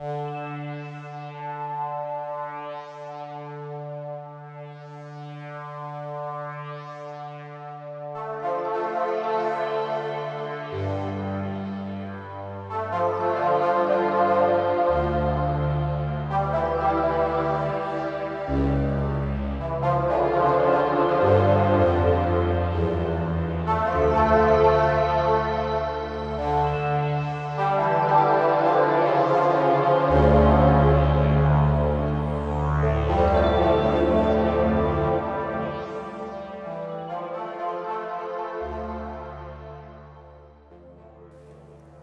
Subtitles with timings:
[0.00, 0.39] you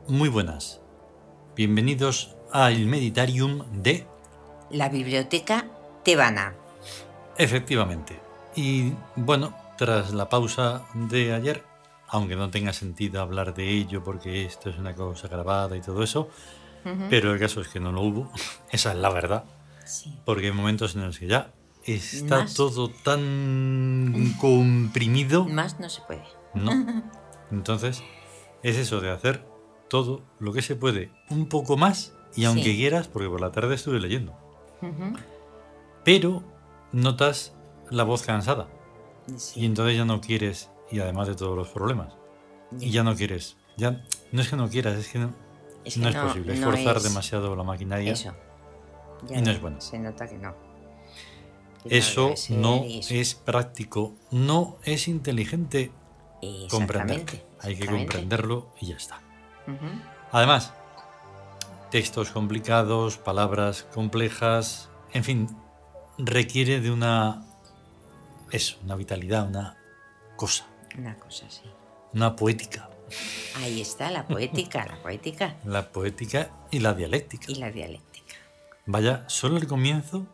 [0.09, 0.79] Muy buenas.
[1.53, 4.07] Bienvenidos al Meditarium de...
[4.69, 5.65] La biblioteca
[6.05, 6.55] tebana.
[7.37, 8.17] Efectivamente.
[8.55, 11.61] Y bueno, tras la pausa de ayer,
[12.07, 16.01] aunque no tenga sentido hablar de ello porque esto es una cosa grabada y todo
[16.01, 16.29] eso,
[17.09, 18.31] pero el caso es que no lo hubo,
[18.71, 19.43] esa es la verdad.
[19.83, 20.17] Sí.
[20.23, 21.51] Porque hay momentos en los que ya
[21.85, 22.53] está Más.
[22.53, 25.43] todo tan comprimido.
[25.43, 26.23] Más no se puede.
[26.53, 26.71] No.
[27.51, 28.01] Entonces,
[28.63, 29.56] es eso de hacer
[29.89, 32.75] todo lo que se puede un poco más y aunque Sí.
[32.77, 34.33] quieras, porque por la tarde estuve leyendo,
[36.03, 36.43] pero
[36.91, 37.53] notas
[37.89, 38.67] la voz cansada
[39.35, 39.61] Sí.
[39.61, 42.13] y entonces ya no quieres, y además de todos los problemas,
[42.79, 45.33] y ya no quieres, ya no es que no quieras, es que no,
[45.83, 48.11] Es que no es posible, es no forzar es demasiado la maquinaria.
[48.13, 48.33] Eso.
[49.29, 49.79] Y no es bueno.
[49.81, 50.53] Se nota que no.
[51.83, 53.13] Que Eso no eso.
[53.13, 55.91] es práctico, no es inteligente
[56.69, 57.23] comprender.
[57.61, 59.21] Hay que comprenderlo y ya está.
[60.31, 60.73] Además,
[61.91, 65.47] textos complicados, palabras complejas, en fin,
[66.17, 67.43] requiere de una.
[68.51, 69.77] Eso, una vitalidad, una
[70.37, 70.65] cosa,
[70.97, 71.63] Una cosa así.
[72.13, 72.89] una poética.
[73.61, 77.45] Ahí está la poética, la poética La poética y la dialéctica.
[77.49, 78.35] y la dialéctica.
[78.85, 80.25] Vaya, solo el comienzo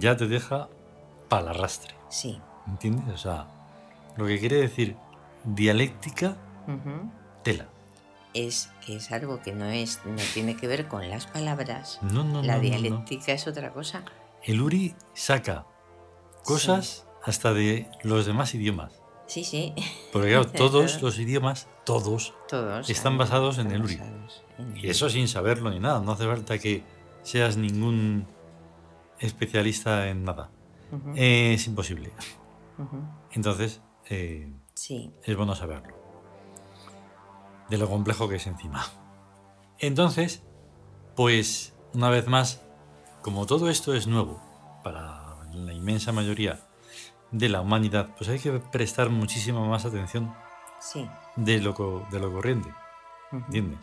[0.00, 0.68] ya te deja
[1.28, 1.94] para el arrastre.
[2.08, 2.40] Sí.
[2.66, 3.14] ¿Entiendes?
[3.14, 3.46] O sea,
[4.16, 4.96] lo que quiere decir
[5.44, 6.36] dialéctica,
[7.44, 7.68] tela.
[8.34, 11.98] Es que es algo que no es, no tiene que ver con las palabras.
[12.02, 14.04] No, no, la no, dialéctica es otra cosa.
[14.44, 15.66] El Uri saca
[16.44, 19.00] cosas hasta de los demás idiomas.
[19.26, 19.74] Sí, sí.
[20.12, 21.06] Porque claro, todos Claro.
[21.06, 23.94] los idiomas, todos, Todos Están basados en el Uri.
[24.58, 26.82] en y eso sin saberlo ni nada, no hace falta que
[27.22, 28.26] seas ningún
[29.18, 30.50] especialista en nada.
[30.92, 32.12] Ujú, Es imposible.
[33.32, 35.12] Entonces, eh, Sí.
[35.24, 35.99] es bueno saberlo.
[37.70, 38.84] De lo complejo que es encima.
[39.78, 40.42] Entonces,
[41.16, 42.60] pues, una vez más,
[43.22, 44.42] como todo esto es nuevo
[44.84, 46.60] para la inmensa mayoría
[47.30, 50.34] de la humanidad, pues hay que prestar muchísima más atención
[50.80, 51.08] Sí.
[51.36, 52.68] de lo, de lo corriente.
[53.32, 53.78] ¿Entiendes?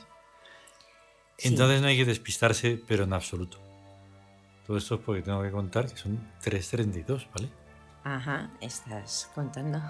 [1.37, 1.47] Sí.
[1.47, 3.59] Entonces no hay que despistarse, pero en absoluto.
[4.65, 7.49] Todo esto es porque tengo que contar que son 3.32, ¿vale?
[8.03, 9.81] Ajá, estás contando.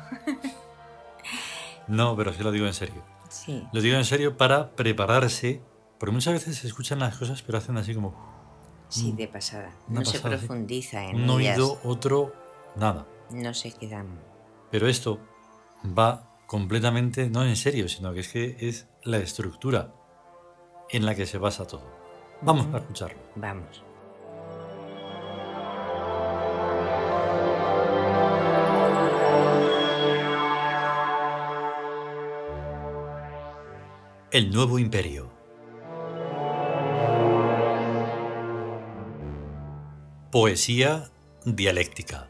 [1.87, 3.01] No, pero sí lo digo en serio.
[3.29, 3.67] Sí.
[3.73, 5.61] Lo digo en serio para prepararse,
[5.99, 8.35] porque muchas veces se escuchan las cosas, pero hacen así como
[8.89, 9.15] Sí, Mm.
[9.17, 9.71] de pasada.
[9.89, 11.57] No se pasada, profundiza en un ellas.
[11.59, 12.33] oído, otro,
[12.77, 13.05] nada.
[13.31, 14.07] No se quedan.
[14.71, 15.19] Pero esto
[15.97, 19.93] va completamente, no en serio, sino que es que es la estructura
[20.89, 21.83] en la que se basa todo.
[22.41, 22.75] Vamos Ujú.
[22.75, 23.19] a escucharlo.
[23.35, 23.83] Vamos.
[34.37, 35.31] El nuevo imperio.
[40.31, 41.09] Poesía
[41.43, 42.29] dialéctica.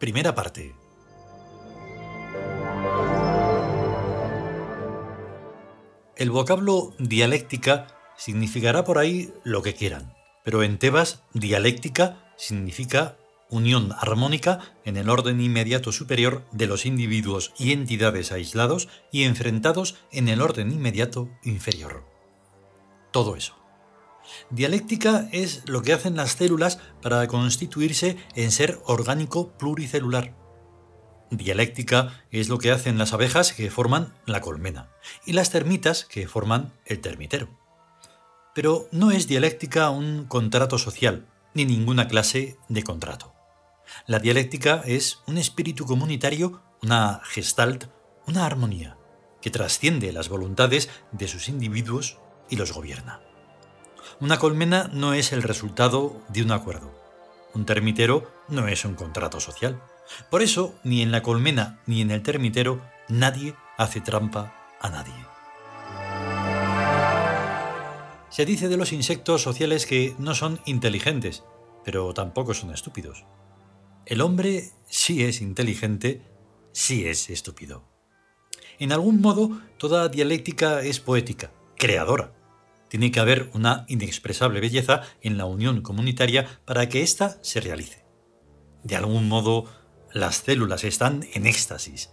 [0.00, 0.74] Primera parte.
[6.16, 10.12] El vocablo dialéctica significará por ahí lo que quieran,
[10.42, 13.16] pero en Tebas dialéctica significa
[13.50, 19.96] unión armónica en el orden inmediato superior de los individuos y entidades aislados y enfrentados
[20.12, 22.04] en el orden inmediato inferior.
[23.10, 23.56] Todo eso.
[24.50, 30.36] Dialéctica es lo que hacen las células para constituirse en ser orgánico pluricelular.
[31.30, 34.90] Dialéctica es lo que hacen las abejas que forman la colmena
[35.24, 37.48] y las termitas que forman el termitero.
[38.54, 43.32] Pero no es dialéctica un contrato social, ni ninguna clase de contrato.
[44.06, 47.86] La dialéctica es un espíritu comunitario, una gestalt,
[48.26, 48.96] una armonía,
[49.42, 52.18] que trasciende las voluntades de sus individuos
[52.48, 53.20] y los gobierna.
[54.20, 56.90] Una colmena no es el resultado de un acuerdo.
[57.54, 59.80] Un termitero no es un contrato social.
[60.30, 65.14] Por eso, ni en la colmena ni en el termitero nadie hace trampa a nadie.
[68.30, 71.44] Se dice de los insectos sociales que no son inteligentes,
[71.84, 73.24] pero tampoco son estúpidos.
[74.10, 76.20] El hombre sí es inteligente,
[76.72, 77.84] sí es estúpido.
[78.80, 82.32] En algún modo, toda dialéctica es poética, creadora.
[82.88, 88.04] Tiene que haber una inexpresable belleza en la unión comunitaria para que ésta se realice.
[88.82, 89.66] De algún modo,
[90.12, 92.10] las células están en éxtasis,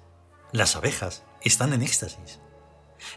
[0.52, 2.42] las abejas están en éxtasis.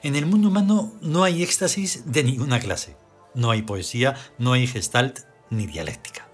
[0.02, 2.96] En el mundo humano no hay éxtasis de ninguna clase.
[3.34, 5.18] No hay poesía, no hay gestalt
[5.50, 6.30] ni dialéctica.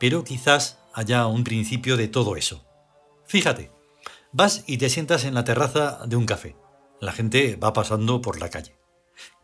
[0.00, 2.66] Pero quizás haya un principio de todo eso.
[3.26, 3.70] Fíjate,
[4.32, 6.56] vas y te sientas en la terraza de un café.
[7.00, 8.78] La gente va pasando por la calle.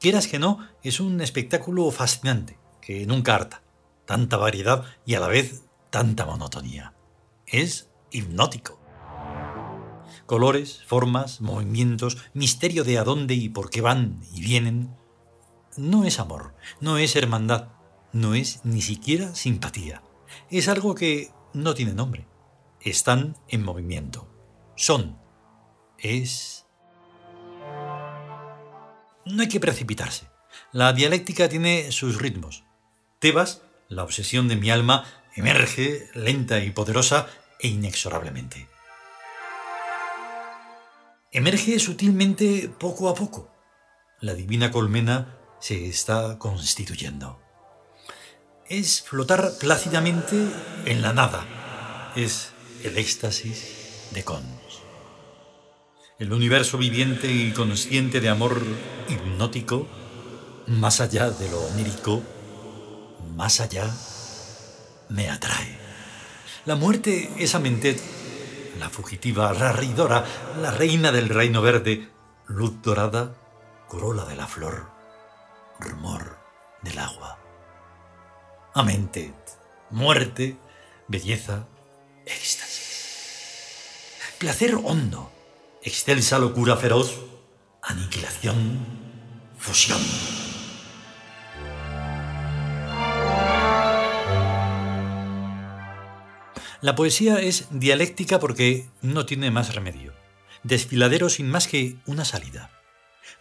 [0.01, 3.63] Quieras que no, es un espectáculo fascinante, que nunca harta.
[4.07, 6.95] Tanta variedad y a la vez tanta monotonía.
[7.47, 8.87] Es hipnótico
[10.27, 14.95] colores, formas, movimientos, misterio de a dónde y por qué van y vienen.
[15.77, 17.69] No es amor, no es hermandad,
[18.13, 20.03] no es ni siquiera simpatía.
[20.51, 22.27] Es algo que no tiene nombre.
[22.81, 24.29] Están en movimiento.
[24.77, 25.19] Son.
[25.99, 26.67] Es...
[29.25, 30.29] No hay que precipitarse.
[30.73, 32.65] La dialéctica tiene sus ritmos.
[33.19, 35.05] Tebas, la obsesión de mi alma,
[35.35, 37.27] emerge lenta y poderosa
[37.59, 38.69] e inexorablemente
[41.37, 43.51] emerge sutilmente poco a poco.
[44.21, 47.43] La divina colmena se está constituyendo.
[48.69, 50.35] Es flotar plácidamente
[50.85, 52.13] en la nada.
[52.17, 52.53] Es
[52.83, 54.43] el éxtasis de Cons.
[56.19, 58.61] El universo viviente y consciente de amor
[59.09, 59.87] hipnótico,
[60.67, 62.23] más allá de lo onírico,
[63.37, 63.89] más allá,
[65.11, 65.79] me atrae.
[66.65, 68.01] La muerte es a Mentet
[68.79, 70.25] la fugitiva, la reidora,
[70.61, 72.11] la reina del reino verde,
[72.47, 73.35] luz dorada,
[73.89, 74.91] corola de la flor,
[75.81, 76.39] rumor
[76.83, 77.46] del agua.
[78.77, 79.33] Amentet,
[79.89, 80.59] muerte,
[81.09, 81.67] belleza,
[82.27, 84.19] éxtasis.
[84.37, 85.33] Placer hondo,
[85.83, 87.17] excelsa locura feroz,
[87.81, 88.87] aniquilación,
[89.57, 89.99] fusión.
[96.83, 100.13] La poesía es dialéctica porque no tiene más remedio.
[100.65, 102.71] Desfiladero sin más que una salida.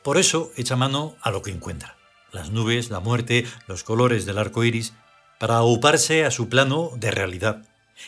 [0.02, 1.98] Por eso echa mano a lo que encuentra.
[2.32, 4.94] Las nubes, la muerte, los colores del arco iris,
[5.46, 7.68] para auparse a su plano de realidad.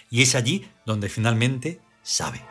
[0.10, 2.42] Y es allí donde finalmente sabe.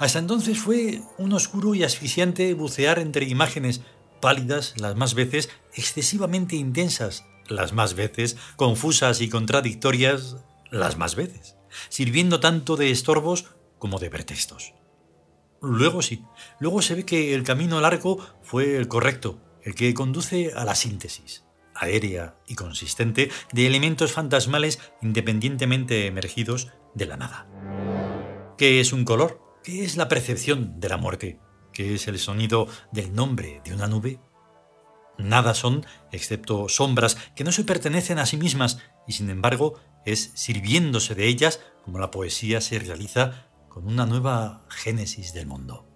[0.00, 3.82] Hasta entonces fue un oscuro y asfixiante bucear entre imágenes
[4.20, 10.34] pálidas las más veces, excesivamente intensas las más veces, confusas y contradictorias
[10.72, 11.54] las más veces
[11.88, 13.44] sirviendo tanto de estorbos
[13.78, 14.74] como de pretextos.
[15.62, 16.24] Luego sí,
[16.58, 20.74] luego se ve que el camino largo fue el correcto, el que conduce a la
[20.74, 21.45] síntesis,
[21.78, 27.46] aérea y consistente, de elementos fantasmales independientemente emergidos de la nada.
[28.58, 29.40] ¿Qué es un color?
[29.62, 31.38] ¿Qué es la percepción de la muerte?
[31.72, 34.18] ¿Qué es el sonido del nombre de una nube?
[35.18, 40.30] Nada son excepto sombras que no se pertenecen a sí mismas y sin embargo es
[40.34, 45.86] sirviéndose de ellas como la poesía se realiza con una nueva génesis del mundo.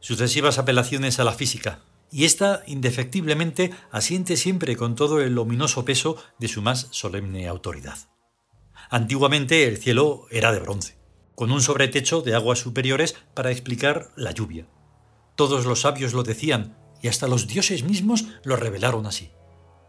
[0.00, 6.16] Sucesivas apelaciones a la física, y ésta indefectiblemente asiente siempre con todo el ominoso peso
[6.38, 7.98] de su más solemne autoridad.
[8.90, 10.98] Antiguamente el cielo era de bronce,
[11.34, 14.68] con un sobretecho de aguas superiores para explicar la lluvia.
[15.34, 19.30] Todos los sabios lo decían, y hasta los dioses mismos lo revelaron así.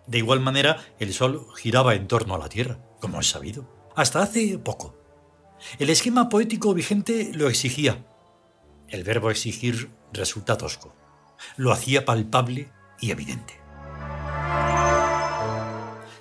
[0.08, 4.22] De igual manera, el Sol giraba en torno a la Tierra, como es sabido, hasta
[4.22, 4.98] hace poco.
[5.77, 8.06] El esquema poético vigente lo exigía.
[8.88, 10.96] El verbo exigir resulta tosco.
[11.58, 12.70] Lo hacía palpable
[13.00, 13.60] y evidente.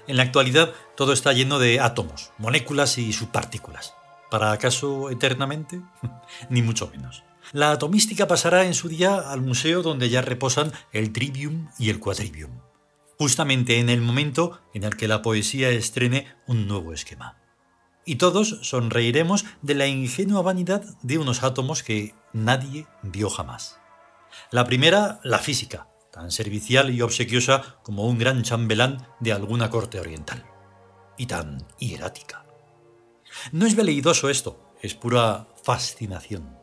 [0.07, 3.95] En la actualidad todo está lleno de átomos, moléculas y subpartículas.
[4.31, 5.81] ¿Para acaso eternamente?
[6.51, 7.23] Ni mucho menos.
[7.53, 11.99] La atomística pasará en su día al museo donde ya reposan el trivium y el
[11.99, 12.51] quadrivium
[13.23, 17.37] justamente en el momento en el que la poesía estrene un nuevo esquema.
[18.05, 23.79] Y todos sonreiremos de la ingenua vanidad de unos átomos que nadie vio jamás.
[24.51, 30.01] La primera, la física, tan servicial y obsequiosa como un gran chambelán de alguna corte
[30.01, 30.45] oriental.
[31.17, 32.45] Y tan hierática.
[33.53, 36.59] No es veleidoso esto, es pura fascinación.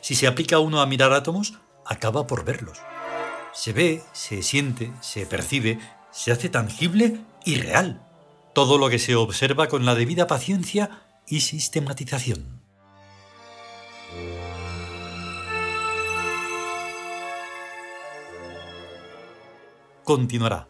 [0.00, 1.54] Si se aplica uno a mirar átomos,
[1.84, 2.78] acaba por verlos
[3.52, 5.78] se ve, se siente, se percibe,
[6.10, 8.02] se hace tangible y real.
[8.54, 12.61] Todo lo que se observa con la debida paciencia y sistematización.
[20.04, 20.68] Continuará.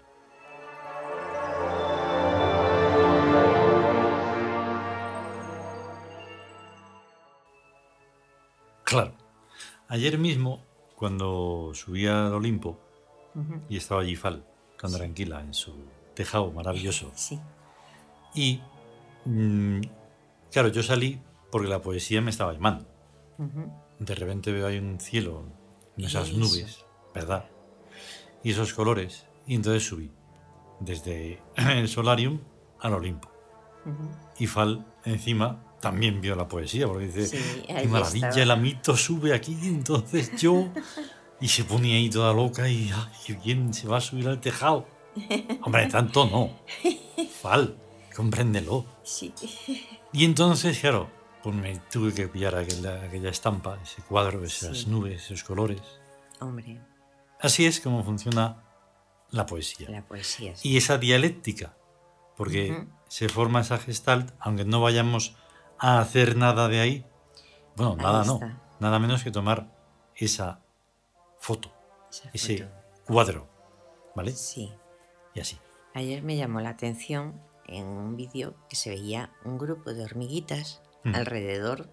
[8.85, 9.15] Claro,
[9.89, 10.63] ayer mismo,
[10.97, 12.79] cuando subía al Olimpo
[13.69, 14.45] y estaba allí Fal,
[14.79, 15.75] tan tranquila en su
[16.15, 17.41] tejado maravilloso, Sí.
[18.35, 18.61] y
[19.25, 19.81] mm,
[20.51, 21.21] claro, yo salí
[21.51, 22.85] porque la poesía me estaba llamando.
[23.99, 25.45] De repente veo ahí un cielo,
[25.97, 26.85] en esas nubes,
[27.15, 27.47] ¿verdad?
[28.45, 30.11] Y esos colores, y entonces subí
[30.81, 32.41] desde el solarium
[32.81, 33.31] al Olimpo.
[33.87, 34.11] Ujú.
[34.39, 38.43] Y Fal encima también vio la poesía, porque dice, Sí, qué maravilla, estaba.
[38.43, 40.69] el amito sube aquí, entonces yo...
[41.41, 44.41] Y se ponía ahí toda loca y, ay, qué bien, se va a subir al
[44.41, 44.87] tejado.
[45.63, 46.51] Hombre, tanto no.
[47.41, 47.77] Fal,
[48.15, 48.87] compréndelo.
[49.03, 49.35] Sí.
[50.13, 51.11] Y entonces, claro,
[51.43, 54.87] pues me tuve que pillar aquella, aquella estampa, ese cuadro, esas Sí.
[54.89, 55.81] nubes, esos colores.
[56.39, 56.81] Hombre,
[57.43, 58.63] Así es como funciona
[59.31, 59.91] la poesía.
[59.91, 60.57] la poesía.
[60.57, 60.71] sí.
[60.71, 61.77] Y esa dialéctica,
[62.37, 65.37] porque se forma esa gestalt, aunque no vayamos
[65.79, 67.07] a hacer nada de ahí,
[67.77, 68.41] bueno, Ahí nada no,
[68.81, 69.71] nada menos que tomar
[70.15, 70.61] esa
[71.41, 71.73] foto,
[72.11, 72.71] Esa ese foto.
[73.07, 73.49] cuadro,
[74.15, 74.33] ¿vale?
[74.33, 74.73] Sí.
[75.35, 75.59] Y así.
[75.95, 80.81] Ayer me llamó la atención en un vídeo que se veía un grupo de hormiguitas
[81.05, 81.17] Mm.
[81.17, 81.91] alrededor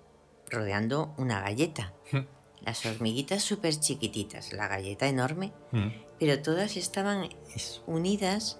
[0.51, 1.93] rodeando una galleta.
[2.61, 2.65] Mm.
[2.65, 5.87] Las hormiguitas súper chiquititas, la galleta enorme, Mm,
[6.19, 7.29] pero todas estaban
[7.87, 8.59] unidas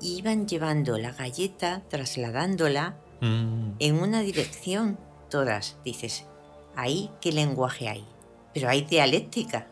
[0.00, 4.98] y iban llevando la galleta, trasladándola Mm, en una dirección,
[5.30, 5.76] todas.
[5.84, 6.26] Dices,
[6.76, 8.04] ahí qué lenguaje hay.
[8.52, 9.68] Pero hay dialéctica,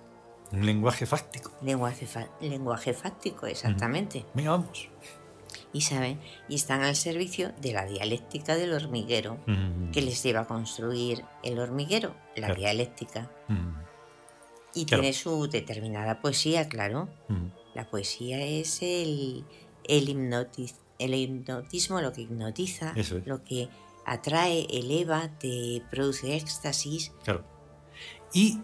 [0.52, 1.50] un lenguaje fáctico.
[1.62, 4.24] lenguaje, fa- lenguaje fáctico, exactamente.
[4.34, 4.88] Venga, vamos.
[5.72, 10.40] Y saben, y están al servicio de la dialéctica del hormiguero, Mm, que les lleva
[10.40, 12.54] a construir el hormiguero, la Claro.
[12.56, 13.30] dialéctica.
[13.48, 13.82] mm,
[14.74, 15.02] Y Claro.
[15.02, 17.08] tiene su determinada poesía, claro.
[17.28, 17.46] mm.
[17.74, 19.44] La poesía es el,
[19.84, 23.12] el, hipnotiz- el hipnotismo, lo que hipnotiza, es.
[23.26, 23.68] lo que
[24.06, 27.12] atrae, eleva, te produce éxtasis.
[27.24, 27.44] Claro.
[28.32, 28.60] Y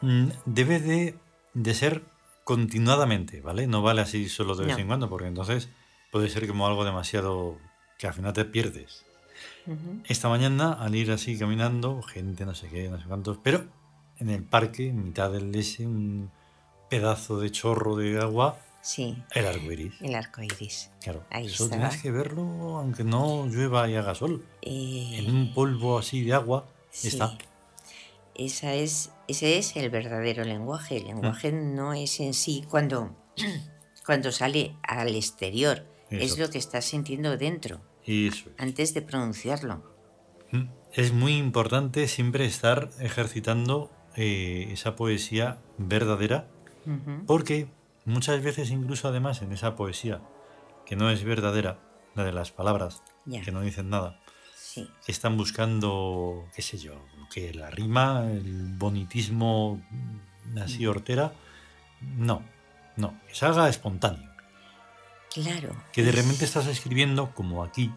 [0.00, 1.18] mm, debe de,
[1.54, 2.04] de ser
[2.44, 3.66] continuadamente, ¿vale?
[3.66, 4.80] No vale así solo de vez No.
[4.80, 5.68] en cuando, porque entonces
[6.10, 7.58] puede ser como algo demasiado
[7.98, 9.04] que al final te pierdes.
[10.04, 13.66] Esta mañana, al ir así caminando, gente, no sé qué, no sé cuántos, pero
[14.18, 16.30] en el parque, en mitad del ese, un
[16.88, 20.00] pedazo de chorro de agua, Sí, el arco iris.
[20.00, 20.90] el arco iris.
[21.02, 21.76] Claro, Ahí eso está.
[21.76, 24.46] tienes que verlo aunque no llueva y haga sol.
[24.62, 27.08] Eh, En un polvo así de agua sí.
[27.08, 27.36] está.
[28.34, 30.96] Esa es, ese es el verdadero lenguaje.
[30.98, 33.14] El lenguaje no es en sí cuando,
[34.06, 38.54] cuando sale al exterior, es lo que estás sintiendo dentro, Eso es.
[38.58, 39.82] antes de pronunciarlo.
[40.50, 40.68] Mm.
[40.92, 46.48] Es muy importante siempre estar ejercitando eh, esa poesía verdadera,
[47.26, 47.68] porque
[48.06, 50.22] muchas veces incluso además en esa poesía
[50.86, 51.78] que no es verdadera,
[52.14, 53.02] la de las palabras,
[53.44, 54.18] que no dicen nada,
[54.56, 56.94] Sí, están buscando, qué sé yo,
[57.32, 61.32] que la rima, el bonitismo mm, así hortera,
[62.00, 62.42] no,
[62.96, 64.27] no, que se haga espontáneo.
[65.32, 65.74] Claro.
[65.92, 67.92] Que de repente estás escribiendo como aquí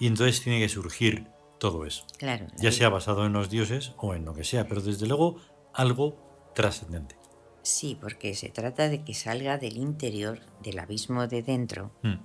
[0.00, 2.04] y entonces tiene que surgir todo eso.
[2.18, 2.46] Claro.
[2.58, 5.36] ya sea basado en los dioses o en lo que sea, pero desde luego
[5.72, 6.16] algo
[6.54, 7.16] trascendente.
[7.62, 12.16] Sí, porque se trata de que salga del interior, del abismo de dentro, Mm,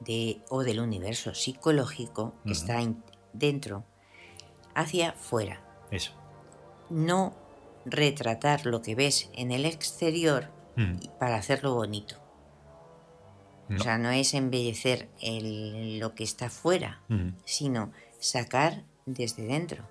[0.00, 2.60] de, o del universo psicológico que Ujú.
[2.60, 2.78] está
[3.34, 3.84] dentro,
[4.74, 5.60] hacia fuera.
[5.90, 6.12] Eso.
[6.88, 7.34] No
[7.84, 12.16] retratar lo que ves en el exterior Mm, y- para hacerlo bonito.
[13.68, 13.76] No.
[13.76, 17.00] O sea, no es embellecer el- lo que está fuera,
[17.44, 19.84] sino sacar desde dentro.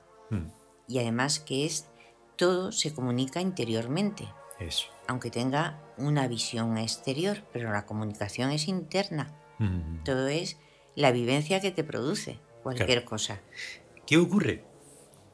[0.87, 1.87] Y además que es
[2.37, 4.27] todo se comunica interiormente,
[4.59, 4.87] eso.
[5.07, 9.33] aunque tenga una visión exterior, pero la comunicación es interna.
[10.05, 10.57] Todo es
[10.95, 13.05] la vivencia que te produce cualquier Claro.
[13.05, 13.41] cosa.
[14.05, 14.63] ¿Qué ocurre?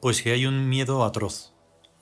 [0.00, 1.52] Pues que hay un miedo atroz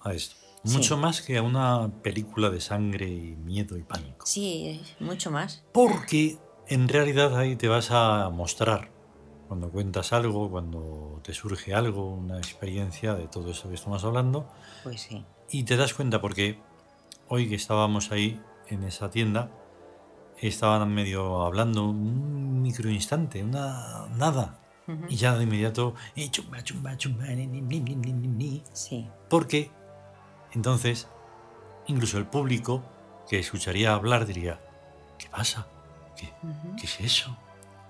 [0.00, 0.36] a esto.
[0.64, 0.76] Sí.
[0.76, 4.26] Mucho más que a una película de sangre y miedo y pánico.
[4.26, 5.64] Sí, mucho más.
[5.72, 6.38] Porque
[6.68, 8.90] en realidad ahí te vas a mostrar
[9.48, 14.48] cuando cuentas algo, cuando te surge algo, una experiencia de todo eso que estamos hablando,
[14.82, 15.24] Pues sí.
[15.50, 16.58] Y te das cuenta porque
[17.28, 19.50] hoy que estábamos ahí en esa tienda,
[20.40, 24.58] estaban medio hablando un microinstante, una nada.
[25.08, 28.62] Y ya de inmediato, eh, chumba, chumba, chumba, ni, ni, ni, ni, ni, ni, ni.
[28.72, 29.70] Sí, porque
[30.54, 31.08] entonces
[31.86, 32.82] incluso el público
[33.28, 34.60] que escucharía hablar diría,
[35.18, 35.66] ¿qué pasa?
[36.16, 36.32] ¿Qué,
[36.78, 37.36] qué es eso?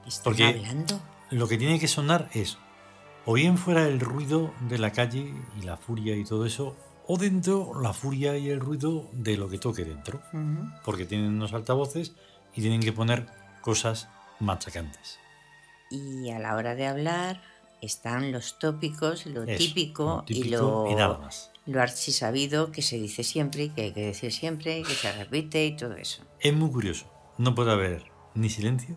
[0.07, 1.01] ¿Están Porque- hablando?
[1.31, 2.59] Lo que tiene que sonar es
[3.25, 6.77] o bien fuera el ruido de la calle y la furia y todo eso,
[7.07, 10.21] o dentro la furia y el ruido de lo que toque dentro.
[10.85, 12.13] Porque tienen unos altavoces
[12.55, 13.27] y tienen que poner
[13.61, 14.09] cosas
[14.41, 15.19] machacantes.
[15.91, 17.41] Y a la hora de hablar
[17.81, 21.52] están los tópicos, lo Eso, típico, lo y típico lo, y nada más.
[21.67, 25.65] Lo archisabido que se dice siempre y que hay que decir siempre, que se repite
[25.65, 26.23] y todo eso.
[26.41, 27.07] Es muy curioso.
[27.39, 28.05] No puede haber
[28.35, 28.97] ni silencio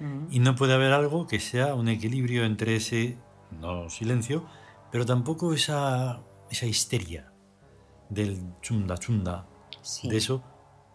[0.00, 0.26] Mm.
[0.30, 3.16] y no puede haber algo que sea un equilibrio entre ese
[3.52, 4.44] no silencio,
[4.90, 6.20] pero tampoco esa,
[6.50, 7.32] esa histeria
[8.10, 9.46] del chunda chunda,
[9.82, 10.08] Sí.
[10.08, 10.42] de eso,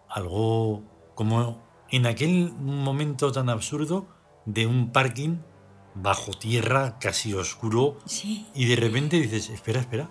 [0.09, 0.83] algo
[1.15, 4.07] como en aquel momento tan absurdo
[4.45, 5.37] de un parking
[5.95, 8.47] bajo tierra, casi oscuro, Sí.
[8.53, 10.09] y de repente dices, espera, espera,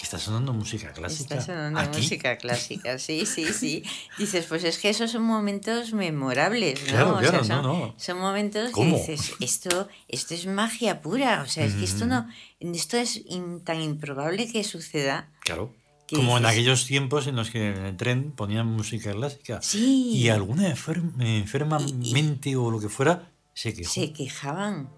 [0.00, 1.34] está sonando música clásica.
[1.36, 1.98] Está sonando aquí.
[1.98, 3.82] música clásica, sí, sí, sí.
[4.18, 6.86] Dices, pues es que esos son momentos memorables, ¿no?
[6.88, 7.94] Claro, O sea, claro, son, no, no.
[7.98, 8.96] son momentos ¿Cómo?
[9.04, 12.08] que dices, esto, esto es magia pura, o sea, es que esto Mm.
[12.08, 12.28] no,
[12.60, 15.30] esto es in- tan improbable que suceda.
[15.40, 15.74] Claro.
[16.06, 16.52] ¿Qué Como en dices?
[16.52, 19.62] aquellos tiempos en los que en el tren ponían música clásica.
[19.62, 20.10] Sí.
[20.14, 23.90] Y alguna enfer- enferma Y- y- mente o lo que fuera se quejó.
[23.90, 24.90] Se quejaban,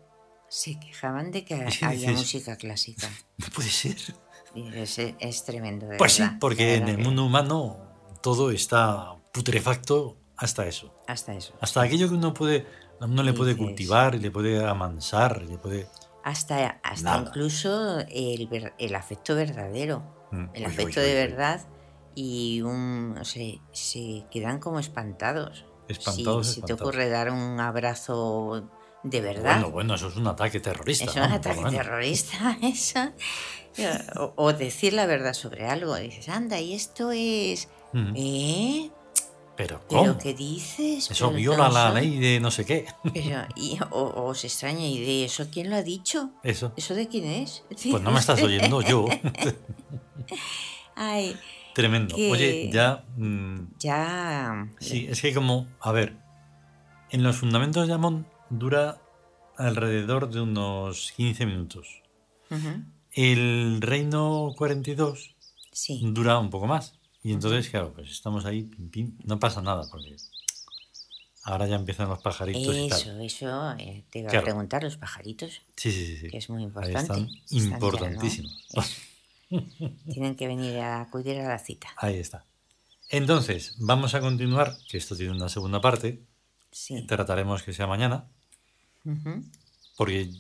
[0.49, 3.09] se quejaban de que que había dices- música clásica.
[3.39, 3.97] No puede ser.
[4.55, 7.77] Es, es tremendo, de Pues sí, de porque en el mundo humano
[8.23, 10.95] todo está putrefacto hasta eso.
[11.07, 11.55] Hasta eso.
[11.61, 12.67] Hasta aquello que uno puede,
[13.01, 15.87] uno le puede cultivar, y le puede amansar, le puede.
[16.23, 17.29] Hasta, hasta Nada.
[17.29, 20.03] incluso el, el afecto verdadero.
[20.31, 21.61] Mm, El uy, afecto uy, de uy, verdad
[22.15, 25.65] y un, o sea, se quedan como espantados.
[25.89, 26.81] Espantados, si, si te espantados.
[26.81, 28.71] ocurre dar un abrazo
[29.05, 29.43] de verdad.
[29.55, 31.05] Bueno, bueno, eso es un ataque terrorista.
[31.05, 33.13] es un ataque terrorista, eso.
[34.21, 35.95] O, o decir la verdad sobre algo.
[35.97, 37.69] Dices, anda, y esto es.
[37.93, 38.91] Mm, ¿Eh?
[39.57, 40.19] Pero ¿Pero ¿cómo?
[40.19, 41.09] qué dices?
[41.13, 42.87] Eso Pero viola no la ley de no sé qué.
[43.15, 46.31] Pero, y, o, os extraña, ¿y de eso quién lo ha dicho?
[46.43, 46.73] Eso.
[46.77, 47.63] ¿Eso de quién es?
[47.69, 49.07] Pues no me estás oyendo yo.
[50.97, 51.37] Ay,
[51.75, 52.15] Tremendo.
[52.15, 53.05] Que- Oye, ya.
[53.17, 54.69] mm, ya.
[54.81, 55.67] sí, es que como.
[55.81, 56.17] A ver.
[57.11, 59.01] En los fundamentos de Amón dura
[59.57, 62.03] alrededor de unos 15 minutos.
[63.13, 65.35] El Reino 42
[65.73, 66.01] Sí.
[66.13, 66.95] dura un poco más.
[67.23, 70.15] Y entonces, claro, pues estamos ahí, pim, pim, no pasa nada, porque
[71.45, 73.23] ahora ya empiezan los pajaritos y Eso, tal.
[73.25, 74.43] eso, eh, te iba Claro.
[74.43, 76.17] a preguntar, los pajaritos, Sí, sí, sí.
[76.19, 76.29] sí.
[76.29, 76.99] que es muy Ahí importante.
[77.01, 78.85] están Están.
[80.13, 81.89] Tienen que venir a acudir a la cita.
[81.97, 82.45] Ahí está.
[83.11, 86.25] Entonces, vamos a continuar, que esto tiene una segunda parte.
[86.73, 87.07] Sí.
[87.07, 88.29] Trataremos que sea mañana,
[89.97, 90.31] Porque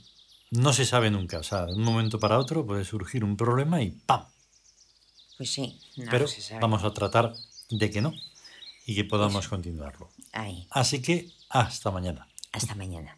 [0.50, 1.38] no se sabe nunca.
[1.38, 4.24] O sea, de un momento para otro puede surgir un problema y ¡pam!
[5.36, 6.60] Pues sí, no Pero se sabe.
[6.60, 7.34] vamos a tratar
[7.70, 8.12] de que no
[8.86, 10.10] y que podamos continuarlo.
[10.32, 10.66] Ahí.
[10.70, 12.28] Así que hasta mañana.
[12.52, 13.16] Hasta mañana.